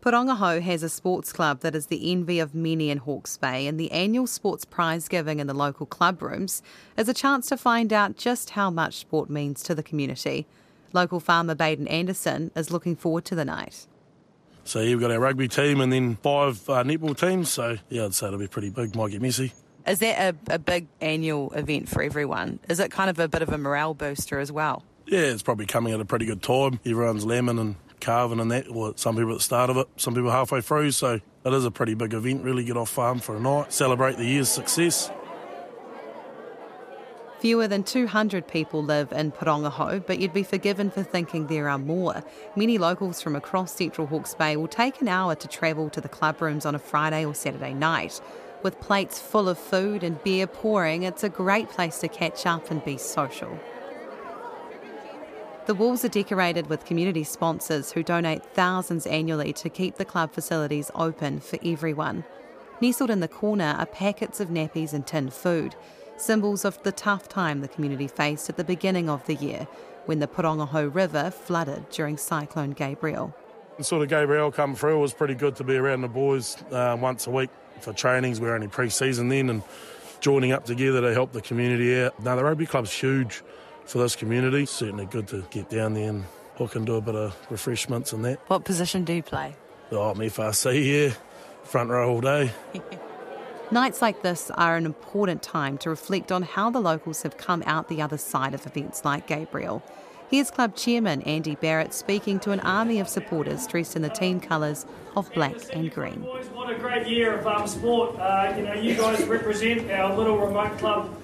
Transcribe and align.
Pōrangahau 0.00 0.62
has 0.62 0.82
a 0.82 0.88
sports 0.88 1.30
club 1.30 1.60
that 1.60 1.74
is 1.74 1.88
the 1.88 2.10
envy 2.10 2.38
of 2.38 2.54
many 2.54 2.88
in 2.88 2.96
Hawke's 2.96 3.36
Bay, 3.36 3.66
and 3.66 3.78
the 3.78 3.92
annual 3.92 4.26
sports 4.26 4.64
prize 4.64 5.08
giving 5.08 5.40
in 5.40 5.46
the 5.46 5.52
local 5.52 5.84
club 5.84 6.22
rooms 6.22 6.62
is 6.96 7.06
a 7.06 7.12
chance 7.12 7.46
to 7.48 7.58
find 7.58 7.92
out 7.92 8.16
just 8.16 8.50
how 8.50 8.70
much 8.70 8.96
sport 8.96 9.28
means 9.28 9.62
to 9.64 9.74
the 9.74 9.82
community. 9.82 10.46
Local 10.94 11.20
farmer 11.20 11.54
Baden 11.54 11.86
Anderson 11.86 12.50
is 12.56 12.70
looking 12.70 12.96
forward 12.96 13.26
to 13.26 13.34
the 13.34 13.44
night. 13.44 13.86
So 14.64 14.80
yeah, 14.80 14.90
we've 14.90 15.00
got 15.00 15.10
our 15.10 15.20
rugby 15.20 15.48
team 15.48 15.82
and 15.82 15.92
then 15.92 16.16
five 16.16 16.66
uh, 16.70 16.82
netball 16.82 17.18
teams. 17.18 17.50
So 17.50 17.76
yeah, 17.90 18.06
I'd 18.06 18.14
say 18.14 18.28
it'll 18.28 18.38
be 18.38 18.48
pretty 18.48 18.70
big. 18.70 18.96
Might 18.96 19.10
get 19.10 19.20
messy. 19.20 19.52
Is 19.86 19.98
that 19.98 20.34
a, 20.48 20.54
a 20.54 20.58
big 20.58 20.86
annual 21.02 21.52
event 21.52 21.90
for 21.90 22.02
everyone? 22.02 22.58
Is 22.70 22.80
it 22.80 22.90
kind 22.90 23.10
of 23.10 23.18
a 23.18 23.28
bit 23.28 23.42
of 23.42 23.50
a 23.50 23.58
morale 23.58 23.92
booster 23.92 24.38
as 24.38 24.50
well? 24.50 24.82
Yeah, 25.06 25.20
it's 25.20 25.42
probably 25.42 25.66
coming 25.66 25.92
at 25.92 26.00
a 26.00 26.06
pretty 26.06 26.24
good 26.24 26.42
time. 26.42 26.80
Everyone's 26.86 27.26
lambing 27.26 27.58
and 27.58 27.76
carving 28.00 28.40
and 28.40 28.50
that. 28.50 28.68
Or 28.68 28.92
some 28.96 29.16
people 29.16 29.32
at 29.32 29.38
the 29.38 29.44
start 29.44 29.70
of 29.70 29.76
it, 29.76 29.88
some 29.96 30.14
people 30.14 30.30
halfway 30.30 30.60
through. 30.60 30.92
So 30.92 31.20
it 31.44 31.52
is 31.52 31.64
a 31.64 31.70
pretty 31.70 31.94
big 31.94 32.14
event. 32.14 32.44
Really 32.44 32.64
get 32.64 32.76
off 32.76 32.90
farm 32.90 33.18
for 33.18 33.36
a 33.36 33.40
night, 33.40 33.72
celebrate 33.72 34.16
the 34.16 34.26
year's 34.26 34.48
success. 34.48 35.10
Fewer 37.40 37.66
than 37.66 37.82
200 37.82 38.46
people 38.46 38.82
live 38.84 39.12
in 39.12 39.32
Pōrangahau, 39.32 40.06
but 40.06 40.18
you'd 40.18 40.34
be 40.34 40.42
forgiven 40.42 40.90
for 40.90 41.02
thinking 41.02 41.46
there 41.46 41.70
are 41.70 41.78
more. 41.78 42.22
Many 42.54 42.76
locals 42.76 43.22
from 43.22 43.34
across 43.34 43.72
central 43.72 44.06
Hawke's 44.06 44.34
Bay 44.34 44.58
will 44.58 44.68
take 44.68 45.00
an 45.00 45.08
hour 45.08 45.34
to 45.34 45.48
travel 45.48 45.88
to 45.88 46.02
the 46.02 46.08
club 46.08 46.42
rooms 46.42 46.66
on 46.66 46.74
a 46.74 46.78
Friday 46.78 47.24
or 47.24 47.34
Saturday 47.34 47.72
night. 47.72 48.20
With 48.62 48.78
plates 48.78 49.18
full 49.18 49.48
of 49.48 49.58
food 49.58 50.04
and 50.04 50.22
beer 50.22 50.46
pouring, 50.46 51.04
it's 51.04 51.24
a 51.24 51.30
great 51.30 51.70
place 51.70 51.98
to 52.00 52.08
catch 52.08 52.44
up 52.44 52.70
and 52.70 52.84
be 52.84 52.98
social. 52.98 53.58
The 55.70 55.76
walls 55.76 56.04
are 56.04 56.08
decorated 56.08 56.66
with 56.66 56.84
community 56.84 57.22
sponsors 57.22 57.92
who 57.92 58.02
donate 58.02 58.44
thousands 58.44 59.06
annually 59.06 59.52
to 59.52 59.68
keep 59.68 59.94
the 59.94 60.04
club 60.04 60.32
facilities 60.32 60.90
open 60.96 61.38
for 61.38 61.60
everyone. 61.64 62.24
Nestled 62.80 63.08
in 63.08 63.20
the 63.20 63.28
corner 63.28 63.76
are 63.78 63.86
packets 63.86 64.40
of 64.40 64.48
nappies 64.48 64.92
and 64.92 65.06
tinned 65.06 65.32
food, 65.32 65.76
symbols 66.16 66.64
of 66.64 66.82
the 66.82 66.90
tough 66.90 67.28
time 67.28 67.60
the 67.60 67.68
community 67.68 68.08
faced 68.08 68.50
at 68.50 68.56
the 68.56 68.64
beginning 68.64 69.08
of 69.08 69.24
the 69.26 69.36
year 69.36 69.68
when 70.06 70.18
the 70.18 70.26
Pōrangahau 70.26 70.92
River 70.92 71.30
flooded 71.30 71.88
during 71.90 72.16
Cyclone 72.16 72.72
Gabrielle. 72.72 73.32
Sort 73.80 74.02
of 74.02 74.08
Gabrielle 74.08 74.50
come 74.50 74.74
through. 74.74 74.96
It 74.96 75.02
was 75.02 75.14
pretty 75.14 75.36
good 75.36 75.54
to 75.54 75.62
be 75.62 75.76
around 75.76 76.00
the 76.00 76.08
boys 76.08 76.56
uh, 76.72 76.98
once 77.00 77.28
a 77.28 77.30
week 77.30 77.50
for 77.78 77.92
trainings. 77.92 78.40
We're 78.40 78.56
only 78.56 78.66
pre-season 78.66 79.28
then 79.28 79.48
and 79.48 79.62
joining 80.18 80.50
up 80.50 80.64
together 80.64 81.00
to 81.00 81.14
help 81.14 81.30
the 81.30 81.40
community 81.40 82.02
out. 82.02 82.20
Now 82.20 82.34
the 82.34 82.42
rugby 82.42 82.66
club's 82.66 82.92
huge 82.92 83.44
for 83.84 83.98
this 83.98 84.16
community. 84.16 84.66
Certainly 84.66 85.06
good 85.06 85.28
to 85.28 85.44
get 85.50 85.68
down 85.68 85.94
there 85.94 86.08
and 86.10 86.24
hook 86.56 86.76
and 86.76 86.86
do 86.86 86.96
a 86.96 87.00
bit 87.00 87.14
of 87.14 87.36
refreshments 87.50 88.12
and 88.12 88.24
that. 88.24 88.38
What 88.48 88.64
position 88.64 89.04
do 89.04 89.12
you 89.12 89.22
play? 89.22 89.56
Oh, 89.92 90.14
me 90.14 90.28
FRC, 90.28 91.08
yeah. 91.08 91.14
Front 91.64 91.90
row 91.90 92.10
all 92.10 92.20
day. 92.20 92.52
Nights 93.72 94.02
like 94.02 94.22
this 94.22 94.50
are 94.52 94.76
an 94.76 94.84
important 94.84 95.42
time 95.42 95.78
to 95.78 95.90
reflect 95.90 96.32
on 96.32 96.42
how 96.42 96.70
the 96.70 96.80
locals 96.80 97.22
have 97.22 97.36
come 97.36 97.62
out 97.66 97.88
the 97.88 98.02
other 98.02 98.18
side 98.18 98.52
of 98.52 98.66
events 98.66 99.04
like 99.04 99.28
Gabrielle. 99.28 99.82
Here's 100.28 100.50
club 100.50 100.76
chairman 100.76 101.22
Andy 101.22 101.54
Barrett 101.54 101.94
speaking 101.94 102.38
to 102.40 102.52
an 102.52 102.60
army 102.60 103.00
of 103.00 103.08
supporters 103.08 103.66
dressed 103.66 103.96
in 103.96 104.02
the 104.02 104.08
team 104.08 104.40
colours 104.40 104.86
of 105.16 105.32
black 105.34 105.56
and 105.72 105.92
green. 105.92 106.20
Boys, 106.20 106.46
what 106.48 106.70
a 106.70 106.78
great 106.78 107.06
year 107.06 107.38
of 107.38 107.46
um, 107.46 107.66
sport. 107.66 108.18
Uh, 108.18 108.54
you 108.56 108.64
know, 108.64 108.74
you 108.74 108.94
guys 108.94 109.24
represent 109.24 109.90
our 109.90 110.16
little 110.16 110.38
remote 110.38 110.76
club. 110.78 111.16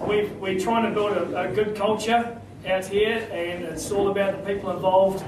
We 0.00 0.26
we're 0.40 0.58
trying 0.58 0.84
to 0.88 0.90
build 0.90 1.12
a, 1.16 1.50
a 1.50 1.52
good 1.52 1.76
culture 1.76 2.38
out 2.66 2.86
here, 2.86 3.28
and 3.30 3.64
it's 3.64 3.90
all 3.90 4.08
about 4.08 4.44
the 4.44 4.54
people 4.54 4.70
involved. 4.70 5.24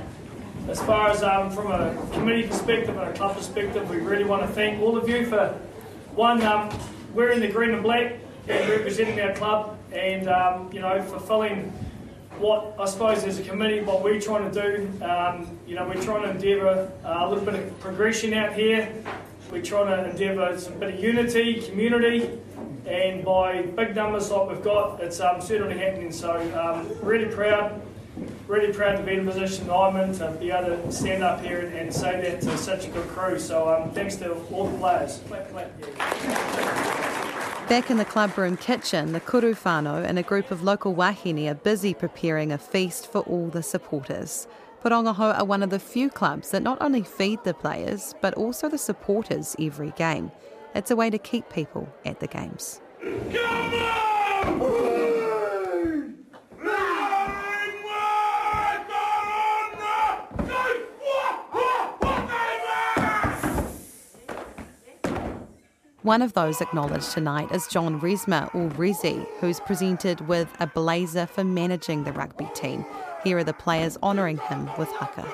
As 0.69 0.83
far 0.83 1.11
as 1.11 1.23
um, 1.23 1.51
from 1.51 1.71
a 1.71 1.95
community 2.13 2.49
perspective 2.49 2.97
and 2.97 3.09
a 3.09 3.13
club 3.13 3.37
perspective, 3.37 3.89
we 3.89 3.99
really 3.99 4.25
want 4.25 4.43
to 4.43 4.49
thank 4.49 4.81
all 4.81 4.97
of 4.97 5.09
you 5.09 5.27
for 5.27 5.49
one, 6.15 6.43
um, 6.43 6.77
wearing 7.15 7.41
the 7.41 7.49
green 7.49 7.71
and 7.71 7.83
black 7.83 8.15
and 8.49 8.69
representing 8.71 9.21
our 9.21 9.35
club, 9.35 9.79
and 9.93 10.29
um, 10.29 10.71
you 10.73 10.81
know, 10.81 11.01
fulfilling 11.03 11.73
what 12.39 12.75
I 12.79 12.85
suppose 12.87 13.25
as 13.25 13.39
a 13.39 13.43
committee, 13.43 13.81
what 13.81 14.03
we're 14.03 14.21
trying 14.21 14.51
to 14.51 14.63
do. 14.63 15.05
Um, 15.05 15.59
you 15.67 15.75
know, 15.75 15.87
we're 15.87 16.03
trying 16.03 16.23
to 16.23 16.31
endeavour 16.31 16.91
a 17.05 17.29
little 17.29 17.45
bit 17.45 17.55
of 17.55 17.81
progression 17.81 18.35
out 18.35 18.53
here. 18.53 18.93
We're 19.51 19.63
trying 19.63 19.87
to 19.87 20.11
endeavour 20.11 20.59
some 20.59 20.79
bit 20.79 20.95
of 20.95 21.01
unity, 21.01 21.61
community, 21.63 22.31
and 22.87 23.25
by 23.25 23.63
big 23.63 23.95
numbers 23.95 24.31
like 24.31 24.49
we've 24.49 24.63
got, 24.63 25.01
it's 25.01 25.21
um, 25.21 25.41
certainly 25.41 25.79
happening. 25.79 26.13
So, 26.13 26.33
um, 26.59 26.89
really 27.01 27.33
proud, 27.33 27.81
really 28.49 28.73
proud 28.73 28.97
to 28.97 29.03
be 29.03 29.15
in 29.15 29.25
the 29.25 29.33
position 29.33 29.71
I'm 29.71 29.97
in 29.97 30.13
to 30.19 30.31
be 30.33 30.51
able 30.51 30.77
to 30.77 30.93
stand 30.93 31.23
up 31.23 31.43
here 31.43 31.61
and, 31.61 31.75
and 31.75 31.95
say 31.95 32.21
that 32.21 32.41
to 32.43 32.59
such 32.59 32.87
a 32.87 32.91
good 32.91 33.09
crew. 33.09 33.39
So, 33.39 33.69
um, 33.69 33.91
thanks 33.93 34.17
to 34.17 34.35
all 34.53 34.69
the 34.69 34.79
players. 34.79 35.21
Clap, 35.29 35.51
clap, 35.51 35.71
yeah. 35.81 37.07
Back 37.69 37.91
in 37.91 37.97
the 37.97 38.05
clubroom 38.05 38.61
kitchen, 38.61 39.13
the 39.13 39.21
kuru 39.21 39.55
whānau 39.55 40.05
and 40.05 40.19
a 40.19 40.23
group 40.23 40.51
of 40.53 40.63
local 40.63 40.95
wahine 40.95 41.49
are 41.49 41.55
busy 41.55 41.95
preparing 41.95 42.53
a 42.53 42.59
feast 42.59 43.11
for 43.11 43.23
all 43.23 43.49
the 43.49 43.63
supporters. 43.63 44.47
Pōrangahau 44.87 45.35
are 45.35 45.41
uh, 45.41 45.45
one 45.45 45.65
of 45.65 45.71
the 45.71 45.81
few 45.81 46.09
clubs 46.09 46.53
that 46.53 46.63
not 46.63 46.79
only 46.81 47.03
feed 47.03 47.43
the 47.43 47.53
players, 47.53 48.15
but 48.21 48.35
also 48.35 48.69
the 48.69 48.79
supporters 48.79 49.57
every 49.59 49.91
game. 49.97 50.31
It's 50.77 50.93
a 50.93 50.95
way 50.95 51.11
to 51.11 51.19
keep 51.19 51.51
people 51.51 51.93
at 52.05 52.21
the 52.21 52.29
games. 52.29 52.81
One 66.03 66.23
of 66.23 66.35
those 66.35 66.61
acknowledged 66.61 67.11
tonight 67.11 67.51
is 67.51 67.67
John 67.67 68.01
Resma, 68.01 68.55
or 68.55 68.69
Resi, 68.77 69.27
who's 69.41 69.59
presented 69.59 70.21
with 70.29 70.47
a 70.61 70.69
blazer 70.69 71.27
for 71.27 71.43
managing 71.43 72.05
the 72.05 72.13
rugby 72.13 72.49
team. 72.55 72.87
Here 73.27 73.39
are 73.39 73.43
the 73.43 73.53
players 73.53 73.99
honouring 74.05 74.39
him 74.39 74.71
with 74.79 74.89
haka. 74.93 75.27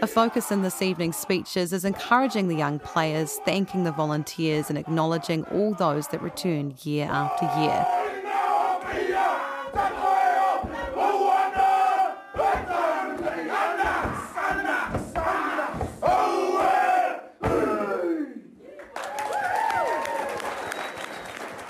A 0.00 0.06
focus 0.06 0.50
in 0.50 0.62
this 0.62 0.80
evening's 0.80 1.18
speeches 1.18 1.74
is 1.74 1.84
encouraging 1.84 2.48
the 2.48 2.56
young 2.56 2.78
players, 2.78 3.38
thanking 3.44 3.84
the 3.84 3.92
volunteers, 3.92 4.70
and 4.70 4.78
acknowledging 4.78 5.44
all 5.52 5.74
those 5.74 6.08
that 6.08 6.22
return 6.22 6.76
year 6.82 7.08
after 7.10 7.44
year. 7.60 7.99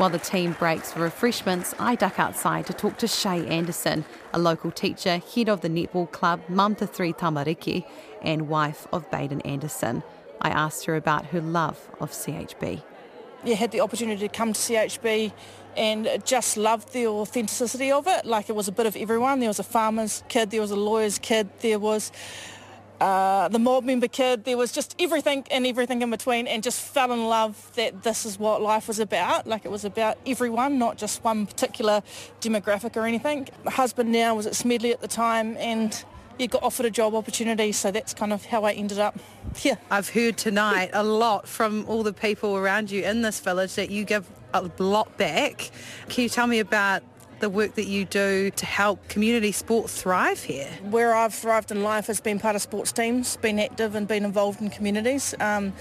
While 0.00 0.08
the 0.08 0.18
team 0.18 0.56
breaks 0.58 0.92
for 0.92 1.00
refreshments, 1.00 1.74
I 1.78 1.94
duck 1.94 2.18
outside 2.18 2.66
to 2.68 2.72
talk 2.72 2.96
to 3.00 3.06
Shay 3.06 3.46
Anderson, 3.46 4.06
a 4.32 4.38
local 4.38 4.70
teacher, 4.70 5.18
head 5.18 5.50
of 5.50 5.60
the 5.60 5.68
netball 5.68 6.10
club, 6.10 6.40
mum 6.48 6.74
to 6.76 6.86
three 6.86 7.12
tamariki, 7.12 7.84
and 8.22 8.48
wife 8.48 8.86
of 8.94 9.10
Baden 9.10 9.42
Anderson. 9.42 10.02
I 10.40 10.48
asked 10.48 10.86
her 10.86 10.96
about 10.96 11.26
her 11.26 11.42
love 11.42 11.90
of 12.00 12.12
CHB. 12.12 12.82
Yeah, 13.44 13.56
had 13.56 13.72
the 13.72 13.82
opportunity 13.82 14.26
to 14.26 14.34
come 14.34 14.54
to 14.54 14.58
CHB 14.58 15.34
and 15.76 16.08
just 16.24 16.56
loved 16.56 16.94
the 16.94 17.06
authenticity 17.06 17.92
of 17.92 18.06
it. 18.06 18.24
Like 18.24 18.48
it 18.48 18.56
was 18.56 18.68
a 18.68 18.72
bit 18.72 18.86
of 18.86 18.96
everyone. 18.96 19.40
There 19.40 19.50
was 19.50 19.58
a 19.58 19.62
farmer's 19.62 20.24
kid, 20.30 20.50
there 20.50 20.62
was 20.62 20.70
a 20.70 20.76
lawyer's 20.76 21.18
kid, 21.18 21.50
there 21.60 21.78
was 21.78 22.10
uh, 23.00 23.48
the 23.48 23.58
mob 23.58 23.84
member 23.84 24.08
kid. 24.08 24.44
There 24.44 24.56
was 24.56 24.72
just 24.72 24.94
everything 24.98 25.46
and 25.50 25.66
everything 25.66 26.02
in 26.02 26.10
between 26.10 26.46
and 26.46 26.62
just 26.62 26.80
fell 26.80 27.12
in 27.12 27.26
love 27.26 27.70
that 27.76 28.02
this 28.02 28.26
is 28.26 28.38
what 28.38 28.60
life 28.60 28.88
was 28.88 28.98
about. 28.98 29.46
Like 29.46 29.64
it 29.64 29.70
was 29.70 29.84
about 29.84 30.18
everyone, 30.26 30.78
not 30.78 30.98
just 30.98 31.24
one 31.24 31.46
particular 31.46 32.02
demographic 32.40 32.96
or 32.96 33.06
anything. 33.06 33.48
My 33.64 33.70
husband 33.70 34.12
now 34.12 34.34
was 34.34 34.46
at 34.46 34.54
Smedley 34.54 34.92
at 34.92 35.00
the 35.00 35.08
time 35.08 35.56
and 35.56 36.04
you 36.38 36.48
got 36.48 36.62
offered 36.62 36.86
a 36.86 36.90
job 36.90 37.14
opportunity. 37.14 37.72
So 37.72 37.90
that's 37.90 38.14
kind 38.14 38.32
of 38.32 38.44
how 38.44 38.64
I 38.64 38.72
ended 38.72 38.98
up 38.98 39.18
here. 39.56 39.78
I've 39.90 40.10
heard 40.10 40.36
tonight 40.36 40.90
a 40.92 41.02
lot 41.04 41.48
from 41.48 41.84
all 41.88 42.02
the 42.02 42.12
people 42.12 42.56
around 42.56 42.90
you 42.90 43.02
in 43.02 43.22
this 43.22 43.40
village 43.40 43.74
that 43.74 43.90
you 43.90 44.04
give 44.04 44.28
a 44.52 44.70
lot 44.78 45.16
back. 45.16 45.70
Can 46.08 46.24
you 46.24 46.28
tell 46.28 46.46
me 46.46 46.58
about 46.58 47.02
the 47.40 47.50
work 47.50 47.74
that 47.74 47.86
you 47.86 48.04
do 48.04 48.50
to 48.50 48.66
help 48.66 49.08
community 49.08 49.52
sport 49.52 49.90
thrive 49.90 50.42
here? 50.42 50.68
Where 50.90 51.14
I've 51.14 51.34
thrived 51.34 51.70
in 51.70 51.82
life 51.82 52.06
has 52.06 52.20
been 52.20 52.38
part 52.38 52.56
of 52.56 52.62
sports 52.62 52.92
teams, 52.92 53.36
been 53.38 53.58
active 53.58 53.94
and 53.94 54.06
been 54.06 54.24
involved 54.24 54.60
in 54.60 54.70
communities. 54.70 55.34
Um, 55.40 55.72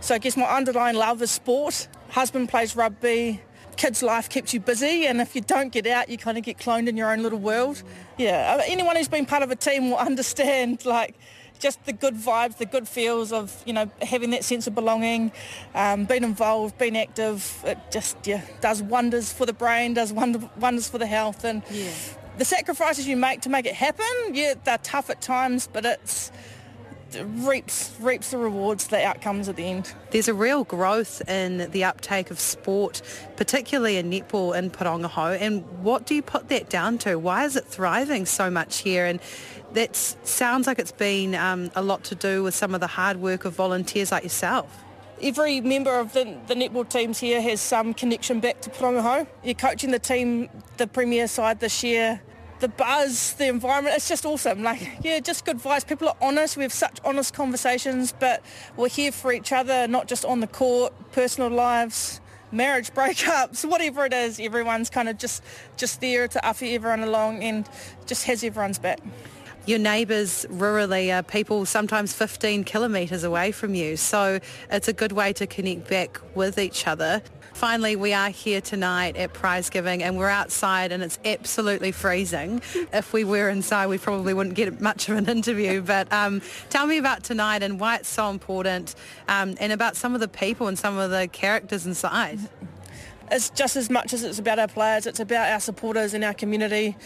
so 0.00 0.14
I 0.14 0.18
guess 0.18 0.36
my 0.36 0.44
underlying 0.44 0.96
love 0.96 1.20
is 1.22 1.30
sport. 1.30 1.88
Husband 2.10 2.48
plays 2.48 2.76
rugby, 2.76 3.40
kids' 3.76 4.02
life 4.02 4.28
keeps 4.28 4.54
you 4.54 4.60
busy, 4.60 5.06
and 5.06 5.20
if 5.20 5.34
you 5.34 5.40
don't 5.40 5.72
get 5.72 5.86
out, 5.86 6.08
you 6.08 6.18
kind 6.18 6.38
of 6.38 6.44
get 6.44 6.58
cloned 6.58 6.88
in 6.88 6.96
your 6.96 7.10
own 7.10 7.22
little 7.22 7.38
world. 7.38 7.82
Yeah, 8.16 8.56
uh, 8.58 8.62
anyone 8.66 8.96
who's 8.96 9.08
been 9.08 9.26
part 9.26 9.42
of 9.42 9.50
a 9.50 9.56
team 9.56 9.90
will 9.90 9.98
understand, 10.10 10.84
like, 10.84 11.14
just 11.58 11.84
the 11.84 11.92
good 11.92 12.14
vibes, 12.14 12.56
the 12.56 12.66
good 12.66 12.88
feels 12.88 13.32
of, 13.32 13.62
you 13.66 13.72
know, 13.72 13.90
having 14.02 14.30
that 14.30 14.44
sense 14.44 14.66
of 14.66 14.74
belonging, 14.74 15.32
um, 15.74 16.04
being 16.04 16.24
involved, 16.24 16.78
being 16.78 16.96
active. 16.96 17.62
It 17.64 17.78
just, 17.90 18.16
yeah, 18.26 18.42
does 18.60 18.82
wonders 18.82 19.32
for 19.32 19.46
the 19.46 19.52
brain, 19.52 19.94
does 19.94 20.12
wonder, 20.12 20.48
wonders 20.58 20.88
for 20.88 20.98
the 20.98 21.06
health. 21.06 21.44
And 21.44 21.62
yeah. 21.70 21.90
the 22.38 22.44
sacrifices 22.44 23.06
you 23.06 23.16
make 23.16 23.42
to 23.42 23.48
make 23.48 23.66
it 23.66 23.74
happen, 23.74 24.06
yeah, 24.32 24.54
they're 24.64 24.78
tough 24.78 25.10
at 25.10 25.20
times, 25.20 25.68
but 25.72 25.84
it's, 25.84 26.30
reaps 27.14 27.94
reaps 28.00 28.30
the 28.30 28.38
rewards, 28.38 28.88
the 28.88 29.04
outcomes 29.04 29.48
at 29.48 29.56
the 29.56 29.64
end. 29.64 29.94
There's 30.10 30.28
a 30.28 30.34
real 30.34 30.64
growth 30.64 31.26
in 31.28 31.70
the 31.70 31.84
uptake 31.84 32.30
of 32.30 32.40
sport, 32.40 33.02
particularly 33.36 33.96
in 33.96 34.10
netball 34.10 34.56
in 34.56 34.70
Pōrangahau. 34.70 35.40
And 35.40 35.64
what 35.82 36.06
do 36.06 36.14
you 36.14 36.22
put 36.22 36.48
that 36.48 36.68
down 36.68 36.98
to? 36.98 37.16
Why 37.16 37.44
is 37.44 37.56
it 37.56 37.64
thriving 37.64 38.26
so 38.26 38.50
much 38.50 38.78
here? 38.78 39.06
And 39.06 39.20
that 39.72 39.96
sounds 39.96 40.66
like 40.66 40.78
it's 40.78 40.92
been 40.92 41.34
um, 41.34 41.70
a 41.74 41.82
lot 41.82 42.04
to 42.04 42.14
do 42.14 42.42
with 42.42 42.54
some 42.54 42.74
of 42.74 42.80
the 42.80 42.86
hard 42.86 43.18
work 43.18 43.44
of 43.44 43.54
volunteers 43.54 44.12
like 44.12 44.22
yourself. 44.22 44.84
Every 45.22 45.62
member 45.62 45.98
of 45.98 46.12
the, 46.12 46.36
the 46.46 46.54
netball 46.54 46.86
teams 46.88 47.18
here 47.18 47.40
has 47.40 47.60
some 47.60 47.94
connection 47.94 48.40
back 48.40 48.60
to 48.62 48.70
Pōrangahau. 48.70 49.26
You're 49.42 49.54
coaching 49.54 49.90
the 49.90 49.98
team, 49.98 50.50
the 50.76 50.86
premier 50.86 51.26
side 51.26 51.60
this 51.60 51.82
year, 51.82 52.20
the 52.60 52.68
buzz, 52.68 53.34
the 53.34 53.48
environment, 53.48 53.96
it's 53.96 54.08
just 54.08 54.24
awesome. 54.24 54.62
Like, 54.62 54.98
yeah, 55.02 55.20
just 55.20 55.44
good 55.44 55.58
vibes. 55.58 55.86
People 55.86 56.08
are 56.08 56.16
honest. 56.20 56.56
We 56.56 56.62
have 56.62 56.72
such 56.72 56.98
honest 57.04 57.34
conversations, 57.34 58.12
but 58.18 58.42
we're 58.76 58.88
here 58.88 59.12
for 59.12 59.32
each 59.32 59.52
other, 59.52 59.86
not 59.86 60.08
just 60.08 60.24
on 60.24 60.40
the 60.40 60.46
court, 60.46 60.92
personal 61.12 61.50
lives, 61.50 62.20
marriage 62.52 62.90
breakups, 62.90 63.64
whatever 63.68 64.06
it 64.06 64.12
is. 64.12 64.40
Everyone's 64.40 64.90
kind 64.90 65.08
of 65.08 65.18
just, 65.18 65.42
just 65.76 66.00
there 66.00 66.28
to 66.28 66.46
offer 66.46 66.64
everyone 66.64 67.02
along 67.02 67.42
and 67.42 67.68
just 68.06 68.24
has 68.24 68.42
everyone's 68.42 68.78
back. 68.78 69.00
Your 69.66 69.80
neighbours 69.80 70.46
rurally 70.48 71.12
are 71.12 71.24
people 71.24 71.66
sometimes 71.66 72.12
15 72.12 72.62
kilometres 72.62 73.24
away 73.24 73.50
from 73.50 73.74
you, 73.74 73.96
so 73.96 74.38
it's 74.70 74.86
a 74.86 74.92
good 74.92 75.10
way 75.10 75.32
to 75.32 75.46
connect 75.48 75.90
back 75.90 76.20
with 76.36 76.56
each 76.56 76.86
other. 76.86 77.20
Finally, 77.56 77.96
we 77.96 78.12
are 78.12 78.28
here 78.28 78.60
tonight 78.60 79.16
at 79.16 79.32
prize 79.32 79.70
giving 79.70 80.02
and 80.02 80.18
we're 80.18 80.28
outside 80.28 80.92
and 80.92 81.02
it's 81.02 81.18
absolutely 81.24 81.90
freezing. 81.90 82.60
If 82.92 83.14
we 83.14 83.24
were 83.24 83.48
inside, 83.48 83.86
we 83.86 83.96
probably 83.96 84.34
wouldn't 84.34 84.56
get 84.56 84.78
much 84.78 85.08
of 85.08 85.16
an 85.16 85.26
interview. 85.26 85.80
But 85.86 86.12
um, 86.12 86.42
tell 86.68 86.86
me 86.86 86.98
about 86.98 87.24
tonight 87.24 87.62
and 87.62 87.80
why 87.80 87.96
it's 87.96 88.10
so 88.10 88.28
important 88.28 88.94
um, 89.26 89.56
and 89.58 89.72
about 89.72 89.96
some 89.96 90.14
of 90.14 90.20
the 90.20 90.28
people 90.28 90.68
and 90.68 90.78
some 90.78 90.98
of 90.98 91.10
the 91.10 91.28
characters 91.28 91.86
inside 91.86 92.40
it's 93.30 93.50
just 93.50 93.76
as 93.76 93.90
much 93.90 94.12
as 94.12 94.22
it's 94.22 94.38
about 94.38 94.58
our 94.58 94.68
players, 94.68 95.06
it's 95.06 95.20
about 95.20 95.50
our 95.50 95.60
supporters 95.60 96.14
and 96.14 96.24
our 96.24 96.34
community. 96.34 96.96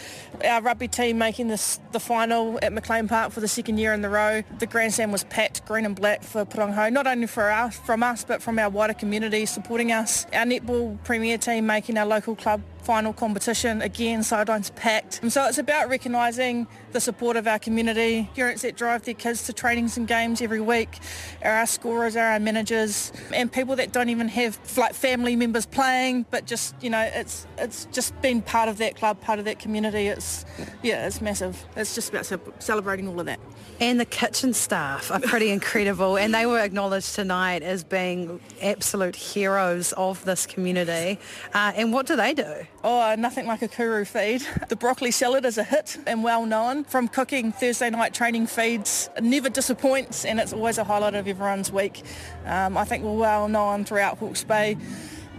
Our 0.44 0.60
rugby 0.62 0.88
team 0.88 1.18
making 1.18 1.48
this 1.48 1.80
the 1.92 2.00
final 2.00 2.58
at 2.62 2.72
McLean 2.72 3.08
Park 3.08 3.32
for 3.32 3.40
the 3.40 3.48
second 3.48 3.78
year 3.78 3.92
in 3.92 4.02
the 4.02 4.08
row. 4.08 4.42
The 4.58 4.66
grandstand 4.66 5.12
was 5.12 5.24
packed 5.24 5.66
green 5.66 5.86
and 5.86 5.96
black 5.96 6.22
for 6.22 6.44
Pōrangahau, 6.44 6.92
not 6.92 7.06
only 7.06 7.26
for 7.26 7.50
us, 7.50 7.78
from 7.78 8.02
us, 8.02 8.24
but 8.24 8.42
from 8.42 8.58
our 8.58 8.68
wider 8.68 8.94
community 8.94 9.46
supporting 9.46 9.92
us. 9.92 10.26
Our 10.32 10.44
netball 10.44 11.02
premier 11.04 11.38
team 11.38 11.66
making 11.66 11.96
our 11.96 12.06
local 12.06 12.36
club 12.36 12.62
final 12.82 13.12
competition. 13.12 13.82
Again, 13.82 14.22
sidelines 14.22 14.70
packed. 14.70 15.16
And 15.16 15.24
um, 15.24 15.30
so 15.30 15.44
it's 15.46 15.58
about 15.58 15.88
recognising 15.88 16.66
the 16.92 17.00
support 17.00 17.36
of 17.36 17.46
our 17.46 17.58
community, 17.58 18.28
parents 18.34 18.62
that 18.62 18.76
drive 18.76 19.04
their 19.04 19.14
kids 19.14 19.44
to 19.46 19.52
trainings 19.52 19.96
and 19.96 20.08
games 20.08 20.42
every 20.42 20.60
week, 20.60 20.98
our 21.42 21.66
scorers, 21.66 22.16
our 22.16 22.40
managers, 22.40 23.12
and 23.32 23.52
people 23.52 23.76
that 23.76 23.92
don't 23.92 24.08
even 24.08 24.28
have 24.28 24.58
like 24.76 24.94
family 24.94 25.36
members 25.36 25.66
playing, 25.66 26.26
but 26.30 26.46
just, 26.46 26.74
you 26.82 26.90
know, 26.90 27.00
it's 27.14 27.46
it's 27.58 27.86
just 27.86 28.20
been 28.22 28.42
part 28.42 28.68
of 28.68 28.78
that 28.78 28.96
club, 28.96 29.20
part 29.20 29.38
of 29.38 29.44
that 29.44 29.58
community. 29.58 30.08
It's, 30.08 30.44
yeah, 30.82 31.06
it's 31.06 31.20
massive. 31.20 31.64
It's 31.76 31.94
just 31.94 32.10
about 32.10 32.26
celebrating 32.62 33.06
all 33.08 33.20
of 33.20 33.26
that. 33.26 33.40
And 33.80 33.98
the 33.98 34.04
kitchen 34.04 34.52
staff 34.52 35.10
are 35.10 35.20
pretty 35.20 35.48
incredible 35.48 36.18
and 36.18 36.34
they 36.34 36.44
were 36.44 36.58
acknowledged 36.58 37.14
tonight 37.14 37.62
as 37.62 37.82
being 37.82 38.38
absolute 38.60 39.16
heroes 39.16 39.92
of 39.92 40.22
this 40.26 40.44
community. 40.44 41.18
Uh, 41.54 41.72
and 41.74 41.90
what 41.90 42.04
do 42.04 42.14
they 42.14 42.34
do? 42.34 42.66
Oh, 42.84 43.14
nothing 43.16 43.46
like 43.46 43.62
a 43.62 43.68
kuru 43.68 44.04
feed. 44.04 44.46
The 44.68 44.76
broccoli 44.76 45.10
salad 45.10 45.46
is 45.46 45.56
a 45.56 45.64
hit 45.64 45.96
and 46.06 46.22
well 46.22 46.44
known. 46.44 46.84
From 46.84 47.08
cooking 47.08 47.52
Thursday 47.52 47.88
night 47.88 48.12
training 48.12 48.48
feeds, 48.48 49.08
never 49.18 49.48
disappoints 49.48 50.26
and 50.26 50.38
it's 50.38 50.52
always 50.52 50.76
a 50.76 50.84
highlight 50.84 51.14
of 51.14 51.26
everyone's 51.26 51.72
week. 51.72 52.02
Um, 52.44 52.76
I 52.76 52.84
think 52.84 53.02
we're 53.02 53.16
well 53.16 53.48
known 53.48 53.86
throughout 53.86 54.18
Hawke's 54.18 54.44
Bay. 54.44 54.76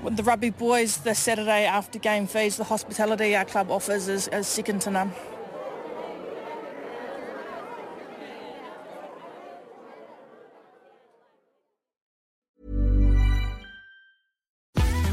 The 0.03 0.23
rugby 0.23 0.49
boys, 0.49 0.97
the 0.97 1.13
Saturday 1.13 1.65
after 1.65 1.99
game 1.99 2.25
feeds, 2.25 2.57
the 2.57 2.63
hospitality 2.63 3.35
our 3.35 3.45
club 3.45 3.69
offers 3.69 4.07
is, 4.07 4.27
is 4.29 4.47
second 4.47 4.81
to 4.81 4.89
none. 4.89 5.11